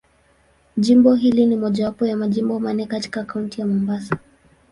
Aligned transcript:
Jimbo 0.77 1.13
hili 1.15 1.45
ni 1.45 1.55
mojawapo 1.55 2.05
ya 2.07 2.17
Majimbo 2.17 2.59
manne 2.59 2.85
katika 2.85 3.23
Kaunti 3.23 3.61
ya 3.61 3.67
Mombasa. 3.67 4.17